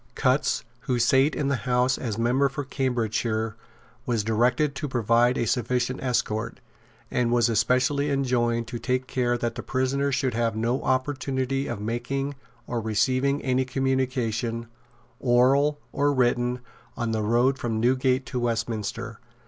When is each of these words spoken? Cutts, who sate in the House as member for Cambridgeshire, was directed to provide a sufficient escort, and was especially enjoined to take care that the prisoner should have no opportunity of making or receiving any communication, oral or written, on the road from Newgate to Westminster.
Cutts, 0.15 0.63
who 0.79 0.97
sate 0.97 1.35
in 1.35 1.47
the 1.47 1.57
House 1.67 1.95
as 1.99 2.17
member 2.17 2.49
for 2.49 2.63
Cambridgeshire, 2.63 3.55
was 4.07 4.23
directed 4.23 4.73
to 4.73 4.87
provide 4.87 5.37
a 5.37 5.45
sufficient 5.45 6.01
escort, 6.01 6.59
and 7.11 7.29
was 7.31 7.49
especially 7.49 8.09
enjoined 8.09 8.65
to 8.69 8.79
take 8.79 9.05
care 9.05 9.37
that 9.37 9.53
the 9.53 9.61
prisoner 9.61 10.11
should 10.11 10.33
have 10.33 10.55
no 10.55 10.81
opportunity 10.81 11.67
of 11.67 11.79
making 11.79 12.33
or 12.65 12.81
receiving 12.81 13.43
any 13.43 13.63
communication, 13.63 14.65
oral 15.19 15.77
or 15.91 16.11
written, 16.11 16.61
on 16.97 17.11
the 17.11 17.21
road 17.21 17.59
from 17.59 17.79
Newgate 17.79 18.25
to 18.25 18.39
Westminster. 18.39 19.19